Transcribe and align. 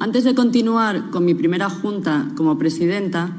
Antes 0.00 0.24
de 0.24 0.34
continuar 0.34 1.10
con 1.10 1.26
mi 1.26 1.34
primera 1.34 1.68
junta 1.68 2.28
como 2.34 2.56
presidenta, 2.56 3.36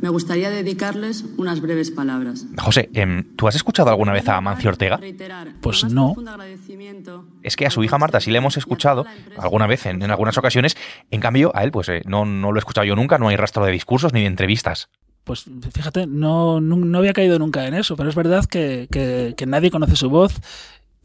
me 0.00 0.08
gustaría 0.08 0.48
dedicarles 0.48 1.26
unas 1.36 1.60
breves 1.60 1.90
palabras. 1.90 2.46
José, 2.56 2.88
em, 2.94 3.36
¿tú 3.36 3.46
has 3.46 3.54
escuchado 3.54 3.90
alguna 3.90 4.14
vez 4.14 4.26
a 4.26 4.38
Amancio 4.38 4.70
Ortega? 4.70 4.98
Pues 5.60 5.84
no. 5.84 6.14
Es 7.42 7.56
que 7.56 7.66
a 7.66 7.70
su 7.70 7.84
hija 7.84 7.98
Marta 7.98 8.20
sí 8.20 8.30
le 8.30 8.38
hemos 8.38 8.56
escuchado 8.56 9.04
alguna 9.36 9.66
vez, 9.66 9.84
en, 9.84 10.02
algunas 10.02 10.38
ocasiones. 10.38 10.78
En 11.10 11.20
cambio, 11.20 11.52
a 11.54 11.62
él, 11.62 11.72
pues 11.72 11.90
eh, 11.90 12.00
no, 12.06 12.24
no 12.24 12.52
lo 12.52 12.58
he 12.58 12.60
escuchado 12.60 12.86
yo 12.86 12.96
nunca, 12.96 13.18
no 13.18 13.28
hay 13.28 13.36
rastro 13.36 13.66
de 13.66 13.72
discursos 13.72 14.14
ni 14.14 14.20
de 14.22 14.28
entrevistas. 14.28 14.88
Pues 15.24 15.44
fíjate, 15.74 16.06
no, 16.06 16.58
no, 16.58 16.96
había 16.96 17.12
caído 17.12 17.38
nunca 17.38 17.66
en 17.66 17.74
eso, 17.74 17.96
pero 17.96 18.08
es 18.08 18.14
verdad 18.14 18.46
que, 18.46 18.88
que 18.90 19.46
nadie 19.46 19.70
conoce 19.70 19.94
su 19.94 20.08
voz 20.08 20.40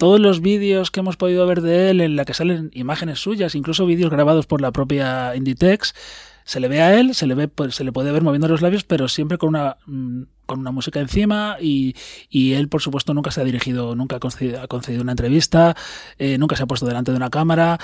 todos 0.03 0.19
los 0.19 0.41
vídeos 0.41 0.91
que 0.91 0.99
hemos 0.99 1.15
podido 1.15 1.47
ver 1.47 1.61
de 1.61 1.89
él 1.89 2.01
en 2.01 2.17
la 2.17 2.25
que 2.25 2.33
salen 2.33 2.71
imágenes 2.73 3.19
suyas, 3.19 3.55
incluso 3.55 3.85
vídeos 3.85 4.11
grabados 4.11 4.47
por 4.47 4.59
la 4.59 4.73
propia 4.73 5.33
Inditex, 5.33 5.95
se 6.43 6.59
le 6.59 6.67
ve 6.67 6.81
a 6.81 6.99
él, 6.99 7.15
se 7.15 7.25
le 7.25 7.35
ve, 7.35 7.47
pues, 7.47 7.75
se 7.75 7.85
le 7.85 7.93
puede 7.93 8.11
ver 8.11 8.21
moviendo 8.21 8.49
los 8.49 8.61
labios, 8.61 8.83
pero 8.83 9.07
siempre 9.07 9.37
con 9.37 9.47
una 9.47 9.77
mm, 9.85 10.23
con 10.45 10.59
una 10.59 10.71
música 10.71 10.99
encima 10.99 11.55
y, 11.61 11.95
él, 12.33 12.67
por 12.67 12.81
supuesto, 12.81 13.13
nunca 13.13 13.31
se 13.31 13.39
ha 13.39 13.45
dirigido, 13.45 13.95
nunca 13.95 14.17
ha 14.17 14.19
concedido, 14.19 15.01
una 15.01 15.13
entrevista, 15.13 15.73
eh, 16.19 16.37
nunca 16.37 16.57
se 16.57 16.63
ha 16.63 16.65
puesto 16.65 16.85
delante 16.85 17.11
de 17.11 17.15
una 17.15 17.29
cámara. 17.29 17.79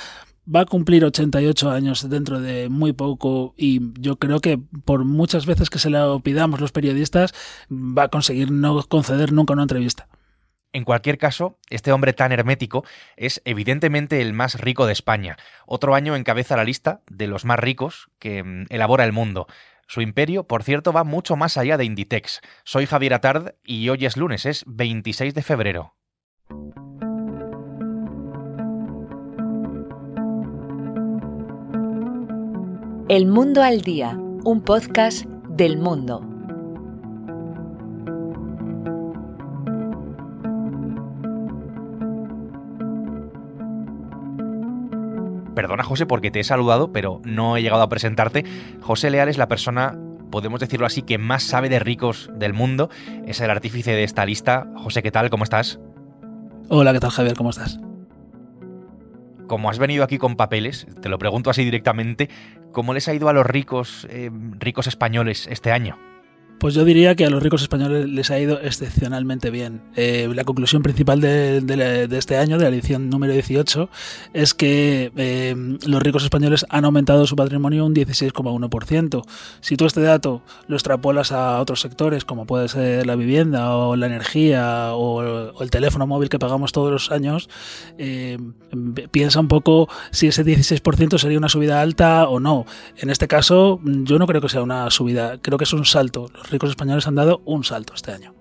Va 0.53 0.59
a 0.59 0.65
cumplir 0.65 1.05
88 1.05 1.71
años 1.71 2.09
dentro 2.09 2.41
de 2.41 2.67
muy 2.67 2.91
poco 2.91 3.53
y 3.55 3.93
yo 3.97 4.17
creo 4.17 4.41
que 4.41 4.59
por 4.83 5.05
muchas 5.05 5.45
veces 5.45 5.69
que 5.69 5.79
se 5.79 5.89
lo 5.89 6.19
pidamos 6.19 6.59
los 6.59 6.73
periodistas, 6.73 7.33
va 7.71 8.03
a 8.03 8.09
conseguir 8.09 8.51
no 8.51 8.83
conceder 8.83 9.31
nunca 9.31 9.53
una 9.53 9.61
entrevista. 9.61 10.09
En 10.71 10.83
cualquier 10.83 11.17
caso, 11.17 11.57
este 11.69 11.91
hombre 11.91 12.13
tan 12.13 12.31
hermético 12.31 12.85
es 13.17 13.41
evidentemente 13.45 14.21
el 14.21 14.33
más 14.33 14.59
rico 14.61 14.85
de 14.85 14.93
España. 14.93 15.35
Otro 15.65 15.95
año 15.95 16.15
encabeza 16.15 16.55
la 16.55 16.63
lista 16.63 17.01
de 17.09 17.27
los 17.27 17.43
más 17.43 17.59
ricos 17.59 18.09
que 18.19 18.43
mm, 18.43 18.65
elabora 18.69 19.03
el 19.03 19.11
mundo. 19.11 19.47
Su 19.87 20.01
imperio, 20.01 20.44
por 20.44 20.61
cierto, 20.61 20.94
va 20.94 21.03
mucho 21.03 21.35
más 21.35 21.57
allá 21.57 21.75
de 21.75 21.85
Inditex. 21.85 22.41
Soy 22.63 22.85
Javier 22.85 23.16
Atard 23.16 23.55
y 23.63 23.89
hoy 23.89 24.05
es 24.05 24.17
lunes, 24.17 24.45
es 24.45 24.63
26 24.67 25.33
de 25.33 25.41
febrero. 25.41 25.95
El 33.09 33.25
Mundo 33.25 33.63
al 33.63 33.81
Día, 33.81 34.16
un 34.44 34.61
podcast 34.63 35.25
del 35.49 35.77
mundo. 35.79 36.28
Perdona, 45.59 45.83
José, 45.83 46.05
porque 46.05 46.31
te 46.31 46.39
he 46.39 46.43
saludado, 46.45 46.93
pero 46.93 47.19
no 47.25 47.57
he 47.57 47.61
llegado 47.61 47.81
a 47.81 47.89
presentarte. 47.89 48.45
José 48.79 49.09
Leal 49.09 49.27
es 49.27 49.38
la 49.38 49.49
persona, 49.49 49.99
podemos 50.31 50.61
decirlo 50.61 50.85
así, 50.85 51.01
que 51.01 51.17
más 51.17 51.43
sabe 51.43 51.67
de 51.67 51.79
ricos 51.79 52.29
del 52.33 52.53
mundo. 52.53 52.89
Es 53.27 53.41
el 53.41 53.49
artífice 53.49 53.91
de 53.91 54.05
esta 54.05 54.25
lista. 54.25 54.67
José, 54.77 55.03
¿qué 55.03 55.11
tal? 55.11 55.29
¿Cómo 55.29 55.43
estás? 55.43 55.77
Hola, 56.69 56.93
¿qué 56.93 57.01
tal, 57.01 57.09
Javier? 57.09 57.35
¿Cómo 57.35 57.49
estás? 57.49 57.77
Como 59.47 59.69
has 59.69 59.79
venido 59.79 60.05
aquí 60.05 60.17
con 60.17 60.38
papeles, 60.38 60.88
te 61.01 61.09
lo 61.09 61.19
pregunto 61.19 61.49
así 61.49 61.66
directamente, 61.66 62.29
¿cómo 62.71 62.94
les 62.94 63.09
ha 63.09 63.13
ido 63.13 63.27
a 63.27 63.33
los 63.33 63.45
ricos, 63.45 64.07
eh, 64.09 64.31
ricos 64.59 64.88
españoles 64.88 65.45
este 65.51 65.73
año? 65.73 65.97
Pues 66.59 66.73
yo 66.73 66.83
diría 66.83 67.15
que 67.15 67.25
a 67.25 67.29
los 67.29 67.41
ricos 67.41 67.61
españoles 67.61 68.09
les 68.09 68.31
ha 68.31 68.39
ido 68.39 68.59
excepcionalmente 68.59 69.49
bien. 69.49 69.81
Eh, 69.95 70.29
la 70.35 70.43
conclusión 70.43 70.83
principal 70.83 71.21
de, 71.21 72.05
este 72.11 72.35
año, 72.35 72.57
de 72.57 72.66
la 72.66 72.69
edición 72.69 73.09
número 73.09 73.31
18, 73.31 73.89
es 74.33 74.53
que 74.53 75.13
eh, 75.16 75.55
los 75.85 76.03
ricos 76.03 76.23
españoles 76.23 76.66
han 76.67 76.83
aumentado 76.83 77.25
su 77.27 77.38
patrimonio 77.38 77.85
un 77.85 77.95
16,1%. 77.95 79.23
Si 79.61 79.77
tú 79.77 79.85
este 79.85 80.01
dato 80.01 80.41
lo 80.67 80.75
extrapolas 80.75 81.31
a 81.31 81.61
otros 81.61 81.79
sectores, 81.79 82.25
como 82.25 82.45
puede 82.45 82.67
ser 82.67 83.07
la 83.07 83.16
vivienda 83.16 83.77
o 83.77 83.95
la 83.95 84.07
energía 84.07 84.95
o, 84.95 85.61
el 85.61 85.72
teléfono 85.72 86.07
móvil 86.07 86.28
que 86.28 86.39
pagamos 86.39 86.73
todos 86.73 86.91
los 86.91 87.09
años, 87.09 87.50
eh, 87.97 88.38
piensa 89.11 89.39
un 89.39 89.47
poco 89.47 89.88
si 90.11 90.28
ese 90.28 90.44
16% 90.44 91.19
sería 91.19 91.38
una 91.38 91.47
subida 91.47 91.79
alta 91.79 92.28
o 92.28 92.41
no. 92.41 92.66
En 92.97 93.09
este 93.09 93.29
caso, 93.29 93.79
yo 93.85 94.19
no 94.19 94.28
creo 94.28 94.41
que 94.41 94.50
sea 94.50 94.61
una 94.61 94.91
subida, 94.91 95.38
creo 95.41 95.57
que 95.57 95.63
es 95.63 95.72
un 95.72 95.85
salto 95.85 96.29
ricos 96.49 96.71
españoles 96.71 97.07
han 97.07 97.15
dado 97.15 97.41
un 97.45 97.63
salto 97.63 97.93
este 97.93 98.11
año. 98.11 98.33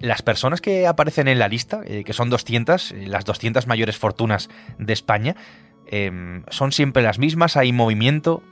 Las 0.00 0.22
personas 0.22 0.60
que 0.60 0.86
aparecen 0.86 1.28
en 1.28 1.38
la 1.38 1.48
lista, 1.48 1.82
eh, 1.84 2.04
que 2.04 2.12
son 2.12 2.30
200, 2.30 2.92
eh, 2.92 3.06
las 3.06 3.24
200 3.24 3.66
mayores 3.66 3.98
fortunas 3.98 4.48
de 4.78 4.92
España, 4.92 5.36
em, 5.86 6.44
¿son 6.48 6.72
siempre 6.72 7.02
las 7.02 7.18
mismas? 7.18 7.56
¿Hay 7.56 7.72
movimiento? 7.72 8.42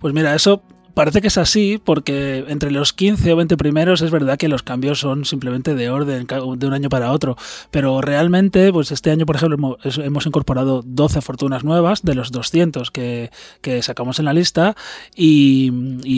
Pues 0.00 0.12
mira, 0.14 0.34
eso 0.34 0.62
Parece 0.98 1.20
que 1.20 1.28
es 1.28 1.38
así 1.38 1.80
porque 1.82 2.44
entre 2.48 2.72
los 2.72 2.92
15 2.92 3.32
o 3.32 3.36
20 3.36 3.56
primeros 3.56 4.02
es 4.02 4.10
verdad 4.10 4.36
que 4.36 4.48
los 4.48 4.64
cambios 4.64 4.98
son 4.98 5.24
simplemente 5.24 5.76
de 5.76 5.90
orden 5.90 6.26
de 6.26 6.66
un 6.66 6.72
año 6.72 6.88
para 6.88 7.12
otro, 7.12 7.36
pero 7.70 8.00
realmente 8.00 8.72
pues 8.72 8.90
este 8.90 9.12
año 9.12 9.24
por 9.24 9.36
ejemplo 9.36 9.78
hemos 9.98 10.26
incorporado 10.26 10.82
12 10.84 11.20
fortunas 11.20 11.62
nuevas 11.62 12.02
de 12.02 12.16
los 12.16 12.32
200 12.32 12.90
que, 12.90 13.30
sacamos 13.80 14.18
en 14.18 14.24
la 14.24 14.32
lista 14.32 14.74
y, 15.14 15.68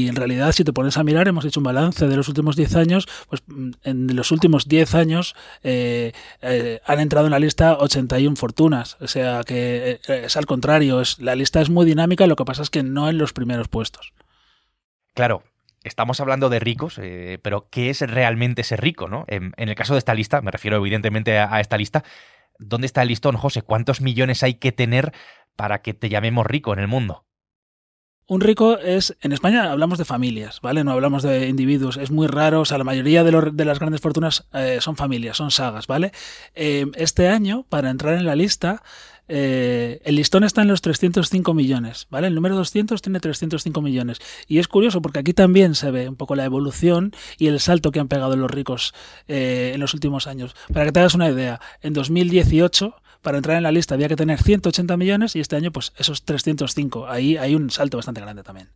en 0.08 0.16
realidad 0.16 0.52
si 0.52 0.64
te 0.64 0.72
pones 0.72 0.96
a 0.96 1.04
mirar 1.04 1.28
hemos 1.28 1.44
hecho 1.44 1.60
un 1.60 1.64
balance 1.64 2.08
de 2.08 2.16
los 2.16 2.28
últimos 2.28 2.56
10 2.56 2.76
años, 2.76 3.06
pues 3.28 3.42
en 3.84 4.16
los 4.16 4.30
últimos 4.30 4.66
10 4.66 4.94
años 4.94 5.34
eh, 5.62 6.12
eh, 6.40 6.80
han 6.86 7.00
entrado 7.00 7.26
en 7.26 7.32
la 7.32 7.38
lista 7.38 7.76
81 7.78 8.34
fortunas, 8.34 8.96
o 9.02 9.08
sea 9.08 9.44
que 9.44 10.00
eh, 10.08 10.22
es 10.24 10.38
al 10.38 10.46
contrario, 10.46 11.02
es, 11.02 11.18
la 11.18 11.34
lista 11.34 11.60
es 11.60 11.68
muy 11.68 11.84
dinámica, 11.84 12.26
lo 12.26 12.34
que 12.34 12.46
pasa 12.46 12.62
es 12.62 12.70
que 12.70 12.82
no 12.82 13.10
en 13.10 13.18
los 13.18 13.34
primeros 13.34 13.68
puestos. 13.68 14.14
Claro, 15.14 15.42
estamos 15.84 16.20
hablando 16.20 16.48
de 16.48 16.60
ricos, 16.60 16.98
eh, 16.98 17.38
pero 17.42 17.68
¿qué 17.70 17.90
es 17.90 18.00
realmente 18.00 18.64
ser 18.64 18.80
rico? 18.80 19.08
¿no? 19.08 19.24
En, 19.28 19.52
el 19.56 19.74
caso 19.74 19.94
de 19.94 19.98
esta 19.98 20.14
lista, 20.14 20.40
me 20.40 20.50
refiero 20.50 20.76
evidentemente 20.76 21.38
a, 21.38 21.60
esta 21.60 21.76
lista, 21.76 22.04
¿dónde 22.58 22.86
está 22.86 23.02
el 23.02 23.08
listón, 23.08 23.36
José? 23.36 23.62
¿Cuántos 23.62 24.00
millones 24.00 24.42
hay 24.42 24.54
que 24.54 24.72
tener 24.72 25.12
para 25.56 25.82
que 25.82 25.94
te 25.94 26.08
llamemos 26.08 26.46
rico 26.46 26.72
en 26.72 26.80
el 26.80 26.88
mundo? 26.88 27.24
Un 28.26 28.40
rico 28.40 28.78
es, 28.78 29.16
en 29.22 29.32
España 29.32 29.72
hablamos 29.72 29.98
de 29.98 30.04
familias, 30.04 30.60
¿vale? 30.60 30.84
No 30.84 30.92
hablamos 30.92 31.24
de 31.24 31.48
individuos. 31.48 31.96
Es 31.96 32.12
muy 32.12 32.28
raro, 32.28 32.60
o 32.60 32.64
sea, 32.64 32.78
la 32.78 32.84
mayoría 32.84 33.24
de, 33.24 33.64
las 33.64 33.80
grandes 33.80 34.00
fortunas 34.00 34.46
eh, 34.52 34.78
son 34.80 34.94
familias, 34.94 35.36
son 35.36 35.50
sagas, 35.50 35.88
¿vale? 35.88 36.12
Eh, 36.54 36.86
este 36.94 37.26
año, 37.26 37.66
para 37.68 37.90
entrar 37.90 38.14
en 38.14 38.24
la 38.24 38.36
lista, 38.36 38.84
eh, 39.32 40.00
el 40.04 40.16
listón 40.16 40.42
está 40.42 40.62
en 40.62 40.68
los 40.68 40.82
305 40.82 41.54
millones, 41.54 42.08
¿vale? 42.10 42.26
El 42.26 42.34
número 42.34 42.56
200 42.56 43.00
tiene 43.00 43.20
305 43.20 43.80
millones. 43.80 44.18
Y 44.48 44.58
es 44.58 44.66
curioso 44.66 45.00
porque 45.00 45.20
aquí 45.20 45.32
también 45.32 45.76
se 45.76 45.92
ve 45.92 46.08
un 46.08 46.16
poco 46.16 46.34
la 46.34 46.44
evolución 46.44 47.12
y 47.38 47.46
el 47.46 47.60
salto 47.60 47.92
que 47.92 48.00
han 48.00 48.08
pegado 48.08 48.34
los 48.34 48.50
ricos 48.50 48.92
eh, 49.28 49.70
en 49.74 49.80
los 49.80 49.94
últimos 49.94 50.26
años. 50.26 50.56
Para 50.72 50.86
que 50.86 50.92
te 50.92 50.98
hagas 50.98 51.14
una 51.14 51.30
idea, 51.30 51.60
en 51.80 51.92
2018 51.92 52.96
para 53.22 53.36
entrar 53.36 53.56
en 53.56 53.62
la 53.62 53.70
lista 53.70 53.94
había 53.94 54.08
que 54.08 54.16
tener 54.16 54.42
180 54.42 54.96
millones 54.96 55.36
y 55.36 55.40
este 55.40 55.54
año 55.54 55.70
pues 55.70 55.92
esos 55.96 56.24
305. 56.24 57.06
Ahí 57.06 57.36
hay 57.36 57.54
un 57.54 57.70
salto 57.70 57.98
bastante 57.98 58.20
grande 58.20 58.42
también. 58.42 58.70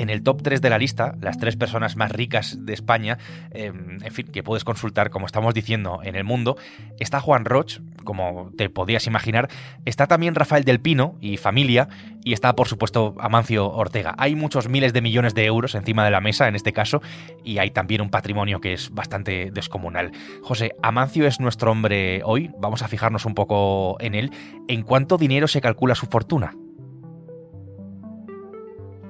En 0.00 0.08
el 0.08 0.22
top 0.22 0.40
3 0.42 0.62
de 0.62 0.70
la 0.70 0.78
lista, 0.78 1.14
las 1.20 1.36
tres 1.36 1.56
personas 1.56 1.94
más 1.94 2.10
ricas 2.10 2.64
de 2.64 2.72
España, 2.72 3.18
em, 3.50 4.02
en 4.02 4.12
fin, 4.12 4.28
que 4.28 4.42
puedes 4.42 4.64
consultar, 4.64 5.10
como 5.10 5.26
estamos 5.26 5.52
diciendo, 5.52 6.00
en 6.02 6.16
el 6.16 6.24
mundo, 6.24 6.56
está 6.98 7.20
Juan 7.20 7.44
Roch, 7.44 7.80
como 8.02 8.50
te 8.56 8.70
podías 8.70 9.06
imaginar, 9.06 9.50
está 9.84 10.06
también 10.06 10.34
Rafael 10.34 10.64
del 10.64 10.80
Pino 10.80 11.16
y 11.20 11.36
familia, 11.36 11.90
y 12.24 12.32
está, 12.32 12.56
por 12.56 12.66
supuesto, 12.66 13.14
Amancio 13.20 13.70
Ortega. 13.70 14.14
Hay 14.16 14.34
muchos 14.36 14.70
miles 14.70 14.94
de 14.94 15.02
millones 15.02 15.34
de 15.34 15.44
euros 15.44 15.74
encima 15.74 16.02
de 16.06 16.10
la 16.10 16.22
mesa 16.22 16.48
en 16.48 16.56
este 16.56 16.72
caso, 16.72 17.02
y 17.44 17.58
hay 17.58 17.70
también 17.70 18.00
un 18.00 18.08
patrimonio 18.08 18.62
que 18.62 18.72
es 18.72 18.94
bastante 18.94 19.50
descomunal. 19.52 20.12
José, 20.42 20.76
Amancio 20.82 21.26
es 21.26 21.40
nuestro 21.40 21.72
hombre 21.72 22.22
hoy, 22.24 22.50
vamos 22.58 22.80
a 22.80 22.88
fijarnos 22.88 23.26
un 23.26 23.34
poco 23.34 23.98
en 24.00 24.14
él. 24.14 24.30
¿En 24.66 24.80
cuánto 24.82 25.18
dinero 25.18 25.46
se 25.46 25.60
calcula 25.60 25.94
su 25.94 26.06
fortuna? 26.06 26.54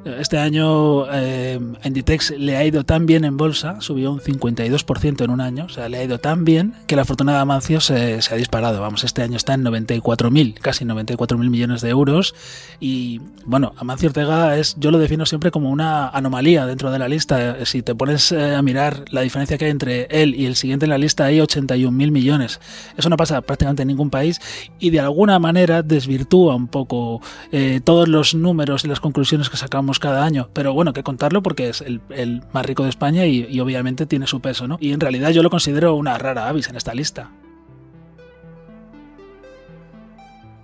Este 0.04 0.38
año 0.38 1.04
eh, 1.12 1.60
Inditex 1.84 2.30
le 2.30 2.56
ha 2.56 2.64
ido 2.64 2.84
tan 2.84 3.04
bien 3.04 3.24
en 3.26 3.36
bolsa, 3.36 3.82
subió 3.82 4.10
un 4.10 4.20
52% 4.20 5.22
en 5.22 5.30
un 5.30 5.42
año, 5.42 5.66
o 5.66 5.68
sea, 5.68 5.90
le 5.90 5.98
ha 5.98 6.04
ido 6.04 6.18
tan 6.18 6.46
bien 6.46 6.72
que 6.86 6.96
la 6.96 7.04
fortuna 7.04 7.32
de 7.32 7.38
Amancio 7.38 7.80
se, 7.80 8.18
ha 8.30 8.36
disparado. 8.36 8.80
Vamos, 8.80 9.04
este 9.04 9.22
año 9.22 9.36
está 9.36 9.52
en 9.52 9.62
94.000, 9.62 10.54
casi 10.54 10.86
94.000 10.86 11.50
millones 11.50 11.82
de 11.82 11.90
euros. 11.90 12.34
Y 12.80 13.20
bueno, 13.44 13.74
Amancio 13.76 14.08
Ortega 14.08 14.56
es, 14.56 14.74
yo 14.78 14.90
lo 14.90 14.98
defino 14.98 15.26
siempre 15.26 15.50
como 15.50 15.68
una 15.68 16.08
anomalía 16.08 16.64
dentro 16.64 16.90
de 16.90 16.98
la 16.98 17.08
lista. 17.08 17.66
Si 17.66 17.82
te 17.82 17.94
pones 17.94 18.32
eh, 18.32 18.54
a 18.54 18.62
mirar 18.62 19.04
la 19.10 19.20
diferencia 19.20 19.58
que 19.58 19.66
hay 19.66 19.70
entre 19.70 20.06
él 20.10 20.34
y 20.34 20.46
el 20.46 20.56
siguiente 20.56 20.86
en 20.86 20.90
la 20.90 20.98
lista, 20.98 21.26
hay 21.26 21.40
81.000 21.40 21.90
millones. 22.10 22.58
Eso 22.96 23.10
no 23.10 23.18
pasa 23.18 23.42
prácticamente 23.42 23.82
en 23.82 23.88
ningún 23.88 24.08
país 24.08 24.40
y 24.78 24.88
de 24.88 25.00
alguna 25.00 25.38
manera 25.38 25.82
desvirtúa 25.82 26.54
un 26.54 26.68
poco 26.68 27.20
eh, 27.52 27.80
todos 27.84 28.08
los 28.08 28.34
números 28.34 28.84
y 28.86 28.88
las 28.88 29.00
conclusiones 29.00 29.50
que 29.50 29.58
sacamos 29.58 29.89
cada 29.98 30.24
año, 30.24 30.48
pero 30.52 30.72
bueno, 30.72 30.92
que 30.92 31.02
contarlo 31.02 31.42
porque 31.42 31.68
es 31.68 31.80
el, 31.80 32.42
más 32.52 32.66
rico 32.66 32.84
de 32.84 32.90
España 32.90 33.26
y, 33.26 33.60
obviamente 33.60 34.06
tiene 34.06 34.26
su 34.26 34.40
peso, 34.40 34.66
¿no? 34.68 34.78
Y 34.80 34.92
en 34.92 35.00
realidad 35.00 35.30
yo 35.30 35.42
lo 35.42 35.50
considero 35.50 35.94
una 35.94 36.16
rara 36.18 36.48
avis 36.48 36.68
en 36.68 36.76
esta 36.76 36.94
lista. 36.94 37.30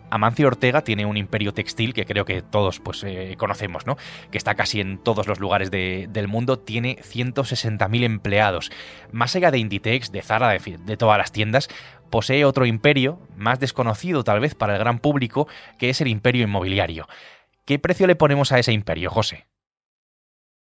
Amancio 0.08 0.46
Ortega 0.46 0.82
tiene 0.82 1.04
un 1.04 1.16
imperio 1.16 1.52
textil 1.52 1.92
que 1.92 2.06
creo 2.06 2.24
que 2.24 2.40
todos 2.40 2.80
pues, 2.80 3.02
eh, 3.04 3.34
conocemos, 3.38 3.86
¿no? 3.86 3.96
que 4.30 4.38
está 4.38 4.54
casi 4.54 4.80
en 4.80 4.98
todos 4.98 5.26
los 5.26 5.40
lugares 5.40 5.70
del 5.70 6.28
mundo, 6.28 6.58
tiene 6.58 6.96
160.000 6.98 8.04
empleados. 8.04 8.70
Más 9.10 9.34
allá 9.34 9.50
de 9.50 9.58
Inditex, 9.58 10.12
de 10.12 10.22
Zara, 10.22 10.56
de 10.56 10.96
todas 10.96 11.18
las 11.18 11.32
tiendas, 11.32 11.68
posee 12.10 12.44
otro 12.44 12.66
imperio, 12.66 13.20
más 13.36 13.60
desconocido 13.60 14.24
tal 14.24 14.40
vez 14.40 14.54
para 14.54 14.74
el 14.74 14.78
gran 14.78 15.00
público, 15.00 15.48
que 15.78 15.90
es 15.90 16.00
el 16.00 16.08
imperio 16.08 16.44
inmobiliario. 16.44 17.08
¿Qué 17.66 17.80
precio 17.80 18.06
le 18.06 18.14
ponemos 18.14 18.52
a 18.52 18.60
ese 18.60 18.72
imperio, 18.72 19.10
José? 19.10 19.44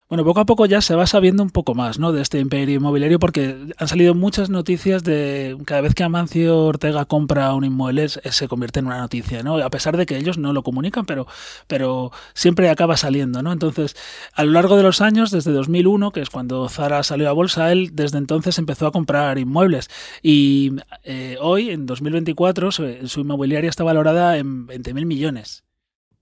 Bueno, 0.09 0.25
poco 0.25 0.41
a 0.41 0.45
poco 0.45 0.67
ya 0.67 0.79
se 0.79 0.93
va 0.93 1.07
sabiendo 1.07 1.41
un 1.41 1.49
poco 1.49 1.73
más 1.73 1.97
¿no? 1.97 2.11
de 2.11 2.21
este 2.21 2.37
imperio 2.37 2.75
inmobiliario 2.75 3.17
porque 3.17 3.57
han 3.77 3.87
salido 3.87 4.13
muchas 4.13 4.51
noticias 4.51 5.03
de 5.03 5.57
cada 5.65 5.81
vez 5.81 5.95
que 5.95 6.03
Amancio 6.03 6.65
Ortega 6.65 7.05
compra 7.05 7.51
un 7.55 7.63
inmueble 7.65 8.09
se 8.09 8.47
convierte 8.47 8.79
en 8.79 8.85
una 8.85 8.99
noticia, 8.99 9.41
¿no? 9.41 9.57
A 9.57 9.71
pesar 9.71 9.97
de 9.97 10.05
que 10.05 10.17
ellos 10.17 10.37
no 10.37 10.53
lo 10.53 10.61
comunican, 10.61 11.07
pero, 11.07 11.25
pero 11.65 12.11
siempre 12.35 12.69
acaba 12.69 12.95
saliendo, 12.95 13.41
¿no? 13.41 13.51
Entonces, 13.51 13.95
a 14.33 14.43
lo 14.43 14.51
largo 14.51 14.77
de 14.77 14.83
los 14.83 15.01
años, 15.01 15.31
desde 15.31 15.51
2001, 15.51 16.11
que 16.11 16.21
es 16.21 16.29
cuando 16.29 16.69
Zara 16.69 17.01
salió 17.01 17.27
a 17.27 17.33
bolsa, 17.33 17.71
él 17.71 17.89
desde 17.93 18.19
entonces 18.19 18.59
empezó 18.59 18.85
a 18.85 18.91
comprar 18.91 19.39
inmuebles 19.39 19.89
y 20.21 20.73
eh, 21.03 21.37
hoy, 21.41 21.71
en 21.71 21.87
2024, 21.87 22.71
su, 22.71 23.07
su 23.07 23.21
inmobiliaria 23.21 23.71
está 23.71 23.83
valorada 23.83 24.37
en 24.37 24.67
20.000 24.67 25.05
millones. 25.05 25.63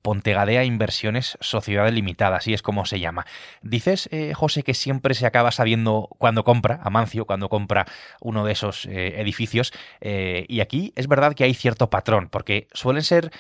Pontegadea 0.02 0.64
Inversiones 0.64 1.38
Sociedad 1.42 1.90
Limitada, 1.92 2.38
así 2.38 2.54
es 2.54 2.62
como 2.62 2.86
se 2.86 3.00
llama. 3.00 3.26
Dices, 3.62 4.10
eh, 4.12 4.34
José, 4.34 4.64
que 4.64 4.74
siempre 4.74 5.14
se 5.14 5.26
acaba 5.26 5.52
sabiendo 5.52 6.10
cuando 6.18 6.44
compra, 6.44 6.80
Amancio, 6.84 7.26
cuando 7.26 7.50
compra 7.50 7.86
uno 8.20 8.46
de 8.46 8.54
esos 8.54 8.86
eh, 8.86 9.20
edificios, 9.22 9.74
eh, 10.00 10.46
y 10.48 10.62
aquí 10.62 10.94
es 10.96 11.08
verdad 11.08 11.34
que 11.34 11.44
hay 11.44 11.54
cierto 11.54 11.90
patrón, 11.90 12.30
porque 12.30 12.68
suelen 12.74 13.04
ser 13.04 13.32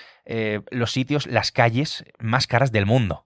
los 0.69 0.91
sitios, 0.91 1.25
las 1.27 1.51
calles 1.51 2.05
más 2.19 2.47
caras 2.47 2.71
del 2.71 2.85
mundo. 2.85 3.25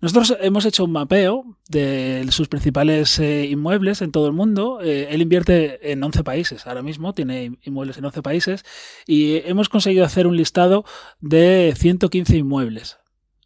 Nosotros 0.00 0.36
hemos 0.40 0.66
hecho 0.66 0.84
un 0.84 0.92
mapeo 0.92 1.56
de 1.68 2.26
sus 2.30 2.48
principales 2.48 3.18
eh, 3.18 3.46
inmuebles 3.46 4.02
en 4.02 4.12
todo 4.12 4.26
el 4.26 4.34
mundo. 4.34 4.80
Eh, 4.82 5.08
él 5.10 5.22
invierte 5.22 5.90
en 5.90 6.02
11 6.04 6.22
países 6.22 6.66
ahora 6.66 6.82
mismo, 6.82 7.14
tiene 7.14 7.58
inmuebles 7.62 7.96
en 7.96 8.04
11 8.04 8.22
países 8.22 8.64
y 9.06 9.36
hemos 9.48 9.68
conseguido 9.70 10.04
hacer 10.04 10.26
un 10.26 10.36
listado 10.36 10.84
de 11.20 11.72
115 11.76 12.36
inmuebles 12.36 12.98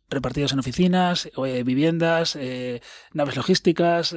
repartidos 0.08 0.52
en 0.52 0.58
oficinas, 0.58 1.30
eh, 1.46 1.62
viviendas, 1.62 2.36
naves 3.12 3.36
logísticas, 3.36 4.16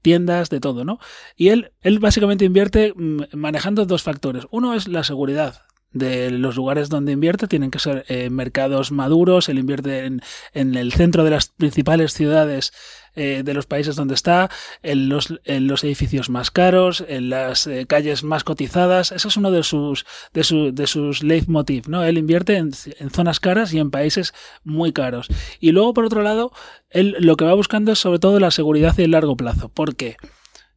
tiendas, 0.00 0.50
de 0.50 0.60
todo, 0.60 0.84
¿no? 0.84 1.00
Y 1.36 1.48
él, 1.48 1.72
él 1.80 1.98
básicamente 1.98 2.44
invierte 2.44 2.92
mm, 2.94 3.22
manejando 3.32 3.86
dos 3.86 4.04
factores. 4.04 4.46
Uno 4.52 4.74
es 4.74 4.86
la 4.86 5.02
seguridad 5.02 5.62
de 5.92 6.30
los 6.30 6.56
lugares 6.56 6.88
donde 6.88 7.12
invierte 7.12 7.48
tienen 7.48 7.70
que 7.70 7.78
ser 7.78 8.04
eh, 8.08 8.30
mercados 8.30 8.92
maduros, 8.92 9.48
él 9.48 9.58
invierte 9.58 10.04
en, 10.04 10.20
el 10.52 10.92
centro 10.92 11.24
de 11.24 11.30
las 11.30 11.48
principales 11.48 12.12
ciudades 12.12 12.72
eh, 13.14 13.42
de 13.42 13.54
los 13.54 13.66
países 13.66 13.96
donde 13.96 14.14
está, 14.14 14.50
en 14.82 15.08
los, 15.08 15.40
en 15.44 15.66
los 15.68 15.84
edificios 15.84 16.28
más 16.28 16.50
caros, 16.50 17.02
en 17.08 17.30
las 17.30 17.66
eh, 17.66 17.86
calles 17.86 18.24
más 18.24 18.44
cotizadas, 18.44 19.10
eso 19.10 19.28
es 19.28 19.36
uno 19.38 19.50
de 19.50 19.62
sus, 19.62 20.04
de, 20.34 20.44
su, 20.44 20.74
de 20.74 20.86
sus 20.86 21.22
leitmotiv, 21.22 21.88
¿no? 21.88 22.04
Él 22.04 22.18
invierte 22.18 22.56
en, 22.56 22.72
en, 22.98 23.10
zonas 23.10 23.40
caras 23.40 23.72
y 23.72 23.78
en 23.78 23.90
países 23.90 24.34
muy 24.64 24.92
caros. 24.92 25.28
Y 25.60 25.72
luego, 25.72 25.94
por 25.94 26.04
otro 26.04 26.22
lado, 26.22 26.52
él 26.90 27.16
lo 27.18 27.36
que 27.36 27.46
va 27.46 27.54
buscando 27.54 27.92
es 27.92 27.98
sobre 27.98 28.18
todo 28.18 28.38
la 28.38 28.50
seguridad 28.50 28.94
y 28.98 29.02
el 29.02 29.12
largo 29.12 29.36
plazo. 29.36 29.70
¿Por 29.70 29.96
qué? 29.96 30.16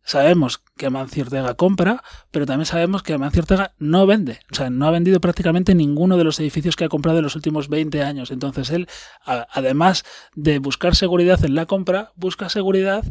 Sabemos 0.04 0.62
que 0.78 0.88
Amancio 0.88 1.24
Ortega 1.24 1.54
compra, 1.54 2.04
pero 2.31 2.46
también 2.46 2.66
sabemos 2.66 3.04
que 3.04 3.13
Amancio 3.13 3.42
Ortega 3.42 3.74
no 3.78 4.07
vende. 4.07 4.40
O 4.51 4.56
sea, 4.56 4.69
no 4.69 4.88
ha 4.88 4.92
vendido 4.92 5.19
prácticamente 5.19 5.75
ninguno 5.75 6.18
de 6.18 6.24
los 6.24 6.40
edificios 6.40 6.75
que 6.75 6.86
ha 6.86 6.90
comprado 6.90 7.19
en 7.19 7.24
los 7.24 7.36
últimos 7.36 7.69
20 7.69 8.01
años. 8.01 8.31
Entonces 8.31 8.69
él, 8.72 8.88
además 9.25 10.06
de 10.36 10.60
buscar 10.60 10.96
seguridad 10.96 11.44
en 11.46 11.56
la 11.56 11.66
compra, 11.66 12.12
busca 12.16 12.50
seguridad 12.50 13.04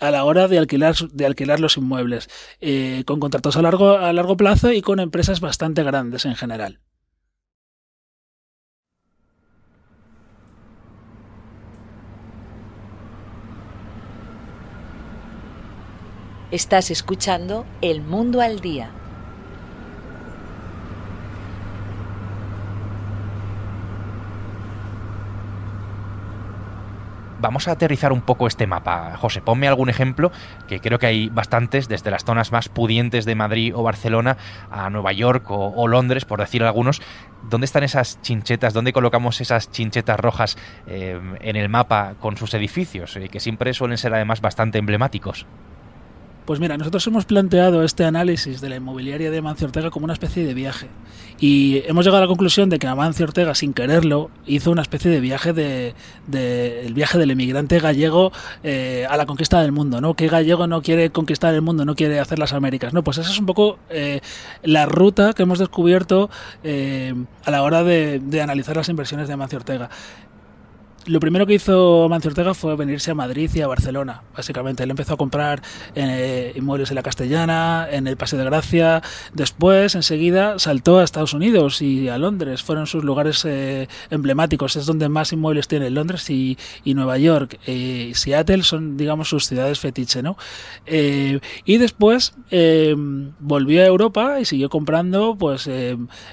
a 0.00 0.10
la 0.10 0.24
hora 0.24 0.48
de 0.48 0.58
alquilar, 0.58 0.96
de 0.96 1.26
alquilar 1.26 1.60
los 1.60 1.76
inmuebles, 1.76 2.28
eh, 2.60 3.04
con 3.06 3.20
contratos 3.20 3.56
a 3.56 3.62
largo, 3.62 3.98
a 3.98 4.12
largo 4.12 4.36
plazo 4.36 4.72
y 4.72 4.82
con 4.82 4.98
empresas 4.98 5.40
bastante 5.40 5.84
grandes 5.84 6.24
en 6.24 6.34
general. 6.34 6.80
Estás 16.52 16.90
escuchando 16.90 17.64
El 17.80 18.02
Mundo 18.02 18.42
al 18.42 18.60
Día. 18.60 18.90
Vamos 27.40 27.68
a 27.68 27.70
aterrizar 27.70 28.12
un 28.12 28.20
poco 28.20 28.46
este 28.46 28.66
mapa. 28.66 29.16
José, 29.16 29.40
ponme 29.40 29.66
algún 29.66 29.88
ejemplo, 29.88 30.30
que 30.68 30.80
creo 30.80 30.98
que 30.98 31.06
hay 31.06 31.30
bastantes, 31.30 31.88
desde 31.88 32.10
las 32.10 32.26
zonas 32.26 32.52
más 32.52 32.68
pudientes 32.68 33.24
de 33.24 33.34
Madrid 33.34 33.74
o 33.74 33.82
Barcelona 33.82 34.36
a 34.70 34.90
Nueva 34.90 35.12
York 35.12 35.46
o, 35.48 35.88
Londres, 35.88 36.26
por 36.26 36.40
decir 36.40 36.62
algunos. 36.62 37.00
¿Dónde 37.48 37.64
están 37.64 37.82
esas 37.82 38.20
chinchetas? 38.20 38.74
¿Dónde 38.74 38.92
colocamos 38.92 39.40
esas 39.40 39.70
chinchetas 39.70 40.20
rojas 40.20 40.58
eh, 40.86 41.18
en 41.40 41.56
el 41.56 41.70
mapa 41.70 42.16
con 42.20 42.36
sus 42.36 42.52
edificios? 42.52 43.16
Eh, 43.16 43.30
que 43.30 43.40
siempre 43.40 43.72
suelen 43.72 43.96
ser 43.96 44.12
además 44.12 44.42
bastante 44.42 44.76
emblemáticos. 44.76 45.46
Pues 46.44 46.58
mira, 46.58 46.76
nosotros 46.76 47.06
hemos 47.06 47.24
planteado 47.24 47.84
este 47.84 48.04
análisis 48.04 48.60
de 48.60 48.68
la 48.68 48.76
inmobiliaria 48.76 49.30
de 49.30 49.38
Amancio 49.38 49.68
Ortega 49.68 49.90
como 49.90 50.04
una 50.04 50.12
especie 50.12 50.44
de 50.44 50.54
viaje. 50.54 50.88
Y 51.38 51.82
hemos 51.86 52.04
llegado 52.04 52.18
a 52.18 52.26
la 52.26 52.26
conclusión 52.26 52.68
de 52.68 52.80
que 52.80 52.88
Amancio 52.88 53.24
Ortega, 53.24 53.54
sin 53.54 53.72
quererlo, 53.72 54.28
hizo 54.44 54.72
una 54.72 54.82
especie 54.82 55.08
de 55.08 55.20
viaje 55.20 55.52
de, 55.52 55.94
el 56.84 56.94
viaje 56.94 57.16
del 57.16 57.30
emigrante 57.30 57.78
gallego 57.78 58.32
eh, 58.64 59.06
a 59.08 59.16
la 59.16 59.24
conquista 59.24 59.62
del 59.62 59.70
mundo, 59.70 60.00
¿no? 60.00 60.14
Que 60.14 60.26
gallego 60.26 60.66
no 60.66 60.82
quiere 60.82 61.10
conquistar 61.10 61.54
el 61.54 61.62
mundo, 61.62 61.84
no 61.84 61.94
quiere 61.94 62.18
hacer 62.18 62.40
las 62.40 62.52
Américas, 62.52 62.92
¿no? 62.92 63.04
Pues 63.04 63.18
esa 63.18 63.30
es 63.30 63.38
un 63.38 63.46
poco 63.46 63.78
eh, 63.88 64.20
la 64.64 64.86
ruta 64.86 65.34
que 65.34 65.44
hemos 65.44 65.60
descubierto 65.60 66.28
eh, 66.64 67.14
a 67.44 67.50
la 67.52 67.62
hora 67.62 67.84
de, 67.84 68.18
de 68.18 68.42
analizar 68.42 68.76
las 68.76 68.88
inversiones 68.88 69.28
de 69.28 69.34
Amancio 69.34 69.58
Ortega 69.58 69.90
lo 71.06 71.20
primero 71.20 71.46
que 71.46 71.54
hizo 71.54 72.06
Mancio 72.08 72.30
Ortega 72.30 72.54
fue 72.54 72.76
venirse 72.76 73.10
a 73.10 73.14
Madrid 73.14 73.50
y 73.54 73.60
a 73.60 73.66
Barcelona, 73.66 74.22
básicamente. 74.36 74.84
Él 74.84 74.90
empezó 74.90 75.14
a 75.14 75.16
comprar 75.16 75.62
eh, 75.94 76.52
inmuebles 76.54 76.90
en 76.90 76.96
la 76.96 77.02
Castellana, 77.02 77.88
en 77.90 78.06
el 78.06 78.16
Paseo 78.16 78.38
de 78.38 78.44
Gracia. 78.44 79.02
Después, 79.34 79.94
enseguida, 79.94 80.58
saltó 80.58 81.00
a 81.00 81.04
Estados 81.04 81.34
Unidos 81.34 81.82
y 81.82 82.08
a 82.08 82.18
Londres. 82.18 82.62
Fueron 82.62 82.86
sus 82.86 83.04
lugares 83.04 83.44
eh, 83.44 83.88
emblemáticos. 84.10 84.76
Es 84.76 84.86
donde 84.86 85.08
más 85.08 85.32
inmuebles 85.32 85.66
tiene 85.66 85.90
Londres 85.90 86.28
y, 86.30 86.56
Nueva 86.84 87.16
York. 87.18 87.58
Eh, 87.66 88.12
Seattle 88.14 88.62
son, 88.62 88.96
digamos, 88.96 89.28
sus 89.28 89.46
ciudades 89.46 89.80
fetiche, 89.80 90.22
¿no? 90.22 90.36
y 90.86 91.78
después 91.78 92.34
volvió 93.40 93.82
a 93.82 93.86
Europa 93.86 94.40
y 94.40 94.44
siguió 94.44 94.68
comprando, 94.68 95.36
pues, 95.36 95.68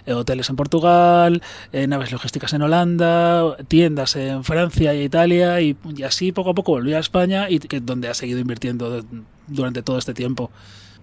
hoteles 0.06 0.50
en 0.50 0.56
Portugal, 0.58 1.42
naves 1.72 2.12
logísticas 2.12 2.52
en 2.54 2.62
Holanda, 2.64 3.56
tiendas 3.68 4.16
en 4.18 4.44
Francia 4.44 4.59
Francia 4.60 4.94
y 4.94 5.04
Italia 5.04 5.62
y, 5.62 5.78
así 6.06 6.32
poco 6.32 6.50
a 6.50 6.54
poco 6.54 6.74
volvió 6.74 6.98
a 6.98 7.00
España 7.00 7.50
y 7.50 7.60
que, 7.60 7.80
donde 7.80 8.10
ha 8.10 8.14
seguido 8.14 8.40
invirtiendo 8.40 9.06
durante 9.48 9.82
todo 9.84 9.98
este 9.98 10.14
tiempo. 10.14 10.52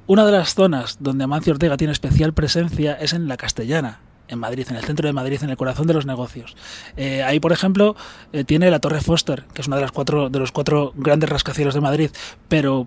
Una 0.07 0.27
de 0.27 0.33
las 0.33 0.55
zonas 0.55 0.99
donde 1.01 1.25
Amancio 1.25 1.55
Ortega 1.55 1.77
tiene 1.77 1.93
especial 1.93 2.35
presencia 2.35 2.93
es 2.93 3.13
en 3.15 3.29
la 3.29 3.37
Castellana, 3.37 4.01
en 4.29 4.39
Madrid, 4.39 4.67
en 4.69 4.77
el 4.77 4.85
centro 4.85 5.07
de 5.07 5.13
Madrid, 5.15 5.41
en 5.43 5.51
el 5.51 5.57
corazón 5.57 5.87
de 5.87 5.95
los 5.95 6.05
negocios. 6.05 6.55
Eh, 6.97 7.23
ahí, 7.23 7.41
por 7.41 7.53
ejemplo, 7.53 7.97
eh, 8.33 8.45
tiene 8.45 8.71
la 8.71 8.79
Torre 8.79 9.01
Foster, 9.01 9.45
que 9.55 9.63
es 9.63 9.67
una 9.67 9.77
de 9.77 9.83
las 9.83 9.93
cuatro 9.93 10.29
de 10.29 10.39
los 10.39 10.53
cuatro 10.53 10.93
grandes 10.97 11.31
rascacielos 11.31 11.75
de 11.75 11.81
Madrid, 11.81 12.11
pero 12.49 12.87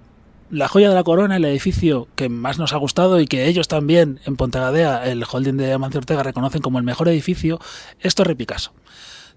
la 0.52 0.68
joya 0.68 0.90
de 0.90 0.96
la 0.96 1.04
corona, 1.04 1.38
el 1.38 1.46
edificio 1.46 2.08
que 2.16 2.30
más 2.30 2.60
nos 2.60 2.74
ha 2.74 2.78
gustado 2.78 3.20
y 3.20 3.28
que 3.28 3.48
ellos 3.48 3.68
también 3.68 4.20
en 4.26 4.36
Pontegadea, 4.36 5.06
el 5.06 5.24
holding 5.30 5.58
de 5.58 5.74
Amancio 5.74 6.00
Ortega, 6.00 6.24
reconocen 6.24 6.62
como 6.62 6.78
el 6.78 6.84
mejor 6.84 7.08
edificio, 7.08 7.60
es 8.00 8.16
Torre 8.16 8.36
Picasso. 8.36 8.72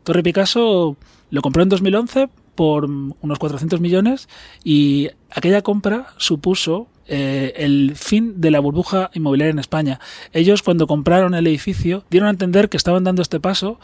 Torre 0.04 0.22
Picasso 0.22 0.96
lo 1.30 1.42
compró 1.42 1.62
en 1.62 1.68
2011 1.68 2.28
por 2.54 2.84
unos 2.84 3.38
400 3.38 3.80
millones 3.80 4.28
y 4.62 5.10
aquella 5.30 5.62
compra 5.62 6.08
supuso 6.18 6.88
eh, 7.06 7.54
el 7.56 7.96
fin 7.96 8.40
de 8.40 8.50
la 8.50 8.60
burbuja 8.60 9.10
inmobiliaria 9.14 9.52
en 9.52 9.58
España. 9.58 10.00
Ellos 10.32 10.62
cuando 10.62 10.86
compraron 10.86 11.34
el 11.34 11.46
edificio 11.46 12.04
dieron 12.10 12.28
a 12.28 12.32
entender 12.32 12.68
que 12.68 12.76
estaban 12.76 13.04
dando 13.04 13.22
este 13.22 13.40
paso 13.40 13.78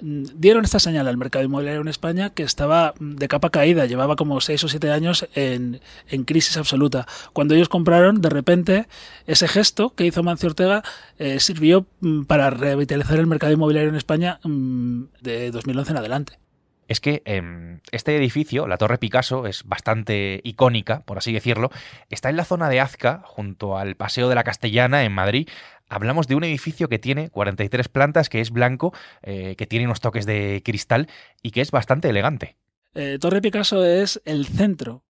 dieron 0.00 0.64
esta 0.64 0.78
señal 0.78 1.08
al 1.08 1.16
mercado 1.16 1.44
inmobiliario 1.44 1.80
en 1.80 1.88
España 1.88 2.30
que 2.30 2.42
estaba 2.42 2.94
de 2.98 3.28
capa 3.28 3.50
caída, 3.50 3.86
llevaba 3.86 4.16
como 4.16 4.40
6 4.40 4.64
o 4.64 4.68
7 4.68 4.90
años 4.90 5.28
en, 5.34 5.80
crisis 6.24 6.56
absoluta. 6.56 7.06
Cuando 7.32 7.54
ellos 7.54 7.68
compraron, 7.68 8.20
de 8.20 8.30
repente, 8.30 8.88
ese 9.26 9.48
gesto 9.48 9.94
que 9.94 10.06
hizo 10.06 10.22
Mancio 10.22 10.48
Ortega 10.48 10.82
eh, 11.18 11.40
sirvió 11.40 11.86
mm, 12.00 12.24
para 12.24 12.50
revitalizar 12.50 13.18
el 13.18 13.26
mercado 13.26 13.52
inmobiliario 13.52 13.90
en 13.90 13.96
España 13.96 14.40
mm, 14.42 15.04
de 15.20 15.50
2011 15.50 15.90
en 15.90 15.96
adelante. 15.96 16.43
Es 16.88 17.00
que 17.00 17.22
em, 17.24 17.80
este 17.92 18.16
edificio, 18.16 18.66
la 18.66 18.76
Torre 18.76 18.98
Picasso, 18.98 19.46
es 19.46 19.64
bastante 19.64 20.40
icónica, 20.44 21.02
por 21.04 21.18
así 21.18 21.32
decirlo. 21.32 21.70
Está 22.10 22.30
en 22.30 22.36
la 22.36 22.44
zona 22.44 22.68
de 22.68 22.80
Azca, 22.80 23.22
junto 23.24 23.78
al 23.78 23.96
Paseo 23.96 24.28
de 24.28 24.34
la 24.34 24.44
Castellana, 24.44 25.04
en 25.04 25.12
Madrid. 25.12 25.48
Hablamos 25.88 26.26
de 26.28 26.34
un 26.34 26.44
edificio 26.44 26.88
que 26.88 26.98
tiene 26.98 27.30
43 27.30 27.88
plantas, 27.88 28.28
que 28.28 28.40
es 28.40 28.50
blanco, 28.50 28.92
eh, 29.22 29.54
que 29.56 29.66
tiene 29.66 29.86
unos 29.86 30.00
toques 30.00 30.26
de 30.26 30.62
cristal 30.64 31.08
y 31.42 31.50
que 31.50 31.60
es 31.60 31.70
bastante 31.70 32.08
elegante. 32.08 32.56
Eh, 32.94 33.18
Torre 33.20 33.40
Picasso 33.40 33.84
es 33.84 34.22
el 34.24 34.46
centro 34.46 35.03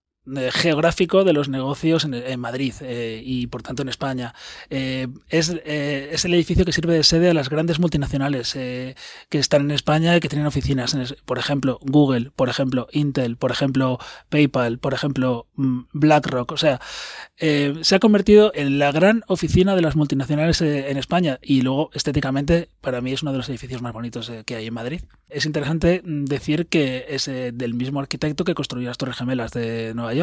geográfico 0.52 1.25
de 1.25 1.33
los 1.33 1.49
negocios 1.49 2.04
en, 2.04 2.40
Madrid 2.40 2.73
eh, 2.81 3.23
y 3.25 3.47
por 3.47 3.62
tanto 3.62 3.83
en 3.83 3.88
España. 3.88 4.35
Eh, 4.71 5.09
es, 5.28 5.50
es, 5.64 6.25
el 6.25 6.35
edificio 6.35 6.64
que 6.64 6.73
sirve 6.73 6.95
de 6.95 7.04
sede 7.04 7.31
a 7.31 7.35
las 7.35 7.50
grandes 7.50 7.78
multinacionales 7.78 8.54
que 8.54 8.95
están 9.31 9.62
en 9.62 9.71
España 9.73 10.16
y 10.16 10.21
que 10.21 10.28
tienen 10.28 10.47
oficinas, 10.47 10.97
por 11.25 11.38
ejemplo, 11.38 11.78
Google, 11.83 12.31
por 12.35 12.49
ejemplo, 12.49 12.88
Intel, 12.93 13.37
por 13.37 13.50
ejemplo, 13.50 13.99
PayPal, 14.31 14.78
por 14.78 14.95
ejemplo, 14.95 15.47
mm, 15.57 15.81
BlackRock. 15.93 16.52
O 16.52 16.57
sea, 16.57 16.81
se 17.37 17.95
ha 17.95 17.99
convertido 17.99 18.52
en 18.54 18.78
la 18.78 18.93
gran 18.93 19.23
oficina 19.26 19.76
de 19.76 19.83
las 19.83 19.97
multinacionales 19.97 20.61
en 20.62 20.97
España 20.97 21.38
y 21.43 21.62
luego 21.62 21.90
estéticamente 21.93 22.71
para 22.81 23.00
mí 23.00 23.12
es 23.12 23.23
uno 23.23 23.33
de 23.33 23.38
los 23.38 23.49
edificios 23.49 23.83
más 23.83 23.93
bonitos 23.93 24.33
que 24.47 24.57
hay 24.57 24.66
en 24.66 24.75
Madrid. 24.75 25.02
Es 25.28 25.45
interesante 25.47 26.02
mm, 26.04 26.25
decir 26.25 26.66
que 26.66 27.07
es 27.09 27.26
del 27.26 27.75
mismo 27.75 28.00
arquitecto 28.00 28.45
que 28.45 28.54
construyó 28.54 28.88
las 28.88 28.99
Torres 28.99 29.16
Gemelas 29.16 29.52
de 29.52 29.93
Nueva 29.95 30.13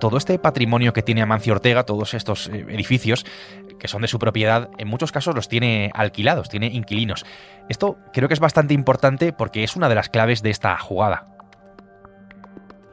Todo 0.00 0.16
este 0.16 0.38
patrimonio 0.38 0.92
que 0.92 1.02
tiene 1.02 1.22
Amancio 1.22 1.52
Ortega, 1.52 1.84
todos 1.84 2.14
estos 2.14 2.48
eh, 2.48 2.64
edificios 2.68 3.26
que 3.78 3.88
son 3.88 4.02
de 4.02 4.08
su 4.08 4.18
propiedad, 4.18 4.70
en 4.78 4.88
muchos 4.88 5.12
casos 5.12 5.34
los 5.34 5.48
tiene 5.48 5.90
alquilados, 5.94 6.48
tiene 6.48 6.68
inquilinos. 6.68 7.26
Esto 7.68 7.98
creo 8.12 8.28
que 8.28 8.34
es 8.34 8.40
bastante 8.40 8.74
importante 8.74 9.32
porque 9.32 9.64
es 9.64 9.76
una 9.76 9.88
de 9.88 9.94
las 9.94 10.08
claves 10.08 10.42
de 10.42 10.50
esta 10.50 10.78
jugada. 10.78 11.37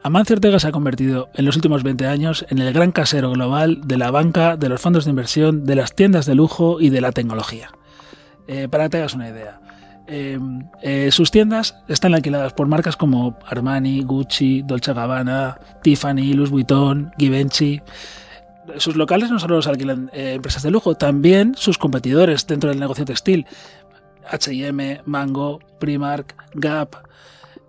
Amancio 0.06 0.34
Ortega 0.34 0.60
se 0.60 0.68
ha 0.68 0.70
convertido 0.70 1.30
en 1.34 1.46
los 1.46 1.56
últimos 1.56 1.82
20 1.82 2.06
años 2.06 2.46
en 2.48 2.60
el 2.60 2.72
gran 2.72 2.92
casero 2.92 3.32
global 3.32 3.80
de 3.88 3.98
la 3.98 4.12
banca, 4.12 4.56
de 4.56 4.68
los 4.68 4.80
fondos 4.80 5.04
de 5.04 5.10
inversión, 5.10 5.64
de 5.64 5.74
las 5.74 5.96
tiendas 5.96 6.26
de 6.26 6.36
lujo 6.36 6.80
y 6.80 6.90
de 6.90 7.00
la 7.00 7.10
tecnología. 7.10 7.72
Eh, 8.46 8.68
para 8.70 8.84
que 8.84 8.90
te 8.90 8.98
hagas 8.98 9.14
una 9.14 9.28
idea, 9.28 9.58
eh, 10.06 10.38
eh, 10.80 11.10
sus 11.10 11.32
tiendas 11.32 11.82
están 11.88 12.14
alquiladas 12.14 12.52
por 12.52 12.68
marcas 12.68 12.96
como 12.96 13.36
Armani, 13.48 14.02
Gucci, 14.02 14.62
Dolce 14.62 14.92
Gabbana, 14.92 15.58
Tiffany, 15.82 16.34
Louis 16.34 16.50
Vuitton, 16.50 17.10
Givenchy. 17.18 17.82
Sus 18.76 18.94
locales 18.94 19.32
no 19.32 19.40
solo 19.40 19.56
los 19.56 19.66
alquilan 19.66 20.08
empresas 20.12 20.62
de 20.62 20.70
lujo, 20.70 20.94
también 20.94 21.56
sus 21.56 21.78
competidores 21.78 22.46
dentro 22.46 22.70
del 22.70 22.78
negocio 22.78 23.04
textil. 23.04 23.44
HM, 24.30 25.00
Mango, 25.04 25.58
Primark, 25.80 26.36
Gap, 26.54 26.94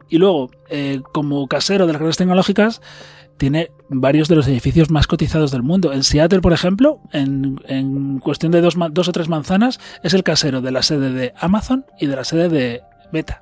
y 0.10 0.18
luego, 0.18 0.50
eh, 0.70 1.02
como 1.14 1.48
casero 1.48 1.86
de 1.86 1.94
las 1.94 2.00
grandes 2.00 2.18
tecnológicas, 2.18 2.82
tiene 3.38 3.72
varios 3.90 4.28
de 4.28 4.36
los 4.36 4.48
edificios 4.48 4.90
más 4.90 5.08
cotizados 5.08 5.52
del 5.52 5.64
mundo. 5.64 5.94
En 5.94 6.04
Seattle, 6.04 6.42
por 6.42 6.54
ejemplo, 6.54 7.00
en, 7.14 8.20
cuestión 8.20 8.52
de 8.52 8.62
dos, 8.62 8.76
o 8.78 9.12
tres 9.12 9.30
manzanas, 9.30 9.80
es 10.04 10.14
el 10.14 10.24
casero 10.24 10.62
de 10.62 10.72
la 10.72 10.82
sede 10.82 11.12
de 11.12 11.34
Amazon 11.38 11.86
y 12.00 12.08
de 12.08 12.16
la 12.16 12.24
sede 12.24 12.50
de 12.50 12.82
Meta. 13.12 13.42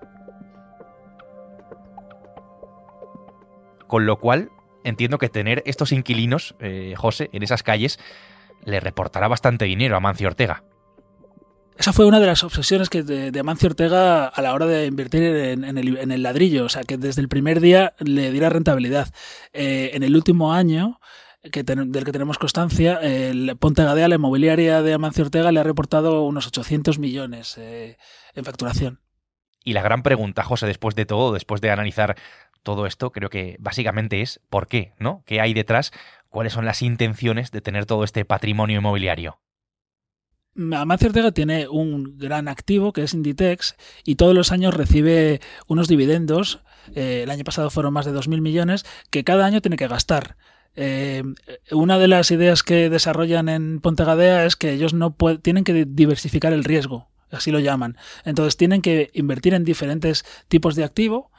Con 3.87 4.05
lo 4.05 4.19
cual, 4.19 4.49
entiendo 4.83 5.17
que 5.17 5.29
tener 5.29 5.63
estos 5.65 5.91
inquilinos, 5.91 6.55
eh, 6.59 6.93
José, 6.97 7.29
en 7.31 7.43
esas 7.43 7.63
calles, 7.63 7.99
le 8.65 8.79
reportará 8.79 9.27
bastante 9.27 9.65
dinero 9.65 9.95
a 9.95 9.99
Mancio 9.99 10.27
Ortega. 10.27 10.63
Esa 11.77 11.91
fue 11.91 12.05
una 12.05 12.19
de 12.19 12.25
las 12.25 12.43
obsesiones 12.43 12.89
que 12.89 13.03
de, 13.03 13.37
Amancio 13.39 13.67
Ortega 13.67 14.27
a 14.27 14.41
la 14.41 14.53
hora 14.53 14.65
de 14.65 14.85
invertir 14.85 15.23
en, 15.23 15.77
el, 15.77 16.23
ladrillo, 16.23 16.65
o 16.65 16.69
sea, 16.69 16.83
que 16.83 16.97
desde 16.97 17.21
el 17.21 17.27
primer 17.27 17.59
día 17.59 17.93
le 17.99 18.31
diera 18.31 18.49
rentabilidad. 18.49 19.13
Eh, 19.51 19.91
en 19.93 20.03
el 20.03 20.15
último 20.15 20.53
año, 20.53 20.99
que 21.51 21.63
del 21.63 22.05
que 22.05 22.11
tenemos 22.11 22.37
constancia, 22.37 22.95
el 23.01 23.57
Ponte 23.57 23.83
Gadea, 23.83 24.07
la 24.07 24.15
inmobiliaria 24.15 24.81
de 24.81 24.93
Amancio 24.93 25.25
Ortega, 25.25 25.51
le 25.51 25.59
ha 25.59 25.63
reportado 25.63 26.23
unos 26.23 26.47
800 26.47 26.97
millones 26.97 27.57
eh, 27.57 27.97
en 28.33 28.45
facturación. 28.45 29.01
Y 29.63 29.73
la 29.73 29.81
gran 29.81 30.01
pregunta, 30.01 30.43
José, 30.43 30.67
después 30.67 30.95
de 30.95 31.05
todo, 31.05 31.33
después 31.33 31.59
de 31.59 31.71
analizar 31.71 32.15
todo 32.63 32.85
esto, 32.85 33.11
creo 33.11 33.29
que 33.29 33.57
básicamente 33.59 34.21
es 34.21 34.39
¿por 34.49 34.67
qué? 34.67 34.93
¿No? 34.97 35.23
¿Qué 35.25 35.41
hay 35.41 35.53
detrás? 35.53 35.91
¿Cuáles 36.29 36.53
son 36.53 36.65
las 36.65 36.81
intenciones 36.81 37.51
de 37.51 37.61
tener 37.61 37.85
todo 37.85 38.03
este 38.03 38.25
patrimonio 38.25 38.79
inmobiliario? 38.79 39.39
Amancio 40.57 41.09
Ortega 41.09 41.31
tiene 41.31 41.67
un 41.67 42.17
gran 42.17 42.47
activo 42.47 42.93
que 42.93 43.03
es 43.03 43.13
Inditex 43.13 43.75
y 44.05 44.15
todos 44.15 44.33
los 44.33 44.51
años 44.51 44.73
recibe 44.73 45.41
unos 45.67 45.87
dividendos. 45.87 46.59
Eh, 46.93 47.21
el 47.23 47.29
año 47.29 47.43
pasado 47.43 47.69
fueron 47.69 47.93
más 47.93 48.05
de 48.05 48.13
2.000 48.13 48.41
millones 48.41 48.85
que 49.09 49.23
cada 49.23 49.45
año 49.45 49.61
tiene 49.61 49.75
que 49.75 49.87
gastar. 49.87 50.37
Eh, 50.77 51.23
una 51.71 51.99
de 51.99 52.07
las 52.07 52.31
ideas 52.31 52.63
que 52.63 52.89
desarrollan 52.89 53.49
en 53.49 53.79
Pontegadea 53.79 54.45
es 54.45 54.55
que 54.55 54.71
ellos 54.71 54.93
no 54.93 55.15
tienen 55.41 55.63
que 55.63 55.85
diversificar 55.85 56.53
el 56.53 56.63
riesgo, 56.63 57.09
así 57.31 57.51
lo 57.51 57.59
llaman. 57.59 57.97
Entonces 58.23 58.55
tienen 58.55 58.81
que 58.81 59.09
invertir 59.13 59.53
en 59.53 59.65
diferentes 59.65 60.25
tipos 60.47 60.75
de 60.75 60.83
activo 60.85 61.31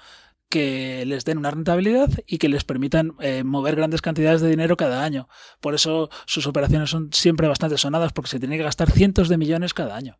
que 0.49 1.05
les 1.07 1.25
den 1.25 1.39
una 1.39 1.51
rentabilidad 1.51 2.11
y 2.27 2.39
que 2.39 2.49
les 2.49 2.65
permitan 2.65 3.15
eh, 3.21 3.45
mover 3.45 3.77
grandes 3.77 4.03
cantidades 4.03 4.41
de 4.41 4.51
dinero 4.51 4.77
cada 4.77 5.05
año. 5.05 5.29
Por 5.61 5.75
eso 5.75 6.09
sus 6.27 6.47
operaciones 6.47 6.91
son 6.91 7.11
siempre 7.13 7.49
bastante 7.49 7.79
sonadas 7.79 8.13
porque 8.13 8.31
se 8.31 8.39
tiene 8.41 8.57
que 8.57 8.65
gastar 8.65 8.91
cientos 8.91 9.29
de 9.29 9.39
millones 9.39 9.75
cada 9.75 9.97
año. 9.97 10.19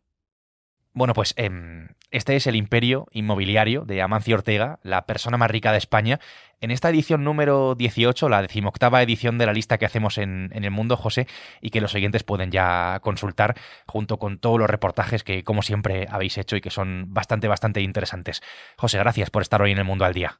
Bueno, 0.97 1.13
pues 1.13 1.35
em, 1.37 1.89
este 2.09 2.35
es 2.35 2.47
el 2.47 2.55
imperio 2.55 3.05
inmobiliario 3.11 3.85
de 3.85 4.01
Amancio 4.01 4.33
Ortega, 4.33 4.79
la 4.81 5.05
persona 5.05 5.37
más 5.37 5.51
rica 5.51 5.71
de 5.71 5.77
España. 5.77 6.19
En 6.59 6.71
esta 6.71 6.89
edición 6.89 7.23
número 7.23 7.75
18, 7.75 8.29
la 8.29 8.41
decimoctava 8.41 9.03
edición 9.03 9.37
de 9.37 9.45
la 9.45 9.53
lista 9.53 9.77
que 9.77 9.85
hacemos 9.85 10.17
en, 10.17 10.49
el 10.51 10.71
mundo, 10.71 10.97
José, 10.97 11.27
y 11.61 11.69
que 11.69 11.81
los 11.81 11.93
oyentes 11.93 12.23
pueden 12.23 12.49
ya 12.49 12.99
consultar 13.03 13.59
junto 13.85 14.17
con 14.17 14.39
todos 14.39 14.57
los 14.57 14.71
reportajes 14.71 15.23
que, 15.23 15.43
como 15.43 15.61
siempre, 15.61 16.07
habéis 16.09 16.35
hecho 16.39 16.55
y 16.55 16.61
que 16.61 16.71
son 16.71 17.13
bastante, 17.13 17.47
bastante 17.47 17.81
interesantes. 17.81 18.41
José, 18.75 18.97
gracias 18.97 19.29
por 19.29 19.43
estar 19.43 19.61
hoy 19.61 19.73
en 19.73 19.77
el 19.77 19.85
mundo 19.85 20.03
al 20.03 20.15
día. 20.15 20.39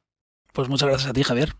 Pues 0.52 0.68
muchas 0.68 0.88
gracias 0.88 1.10
a 1.10 1.12
ti, 1.12 1.22
Javier. 1.22 1.54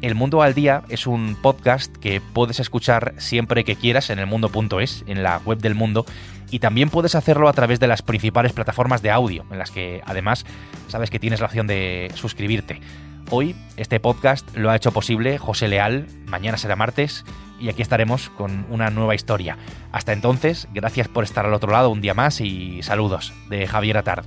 El 0.00 0.14
Mundo 0.14 0.42
al 0.42 0.54
Día 0.54 0.84
es 0.88 1.08
un 1.08 1.36
podcast 1.42 1.96
que 1.96 2.20
puedes 2.20 2.60
escuchar 2.60 3.14
siempre 3.18 3.64
que 3.64 3.74
quieras 3.74 4.10
en 4.10 4.20
elmundo.es, 4.20 5.02
en 5.08 5.24
la 5.24 5.38
web 5.44 5.58
del 5.58 5.74
mundo, 5.74 6.06
y 6.52 6.60
también 6.60 6.88
puedes 6.88 7.16
hacerlo 7.16 7.48
a 7.48 7.52
través 7.52 7.80
de 7.80 7.88
las 7.88 8.02
principales 8.02 8.52
plataformas 8.52 9.02
de 9.02 9.10
audio, 9.10 9.44
en 9.50 9.58
las 9.58 9.72
que 9.72 10.00
además 10.06 10.46
sabes 10.86 11.10
que 11.10 11.18
tienes 11.18 11.40
la 11.40 11.46
opción 11.46 11.66
de 11.66 12.12
suscribirte. 12.14 12.80
Hoy 13.30 13.56
este 13.76 13.98
podcast 13.98 14.56
lo 14.56 14.70
ha 14.70 14.76
hecho 14.76 14.92
posible 14.92 15.36
José 15.36 15.66
Leal, 15.66 16.06
mañana 16.26 16.58
será 16.58 16.76
martes 16.76 17.24
y 17.58 17.68
aquí 17.68 17.82
estaremos 17.82 18.30
con 18.30 18.66
una 18.70 18.90
nueva 18.90 19.16
historia. 19.16 19.58
Hasta 19.90 20.12
entonces, 20.12 20.68
gracias 20.72 21.08
por 21.08 21.24
estar 21.24 21.44
al 21.44 21.54
otro 21.54 21.72
lado 21.72 21.90
un 21.90 22.00
día 22.00 22.14
más 22.14 22.40
y 22.40 22.82
saludos 22.84 23.34
de 23.50 23.66
Javier 23.66 23.98
Atard. 23.98 24.26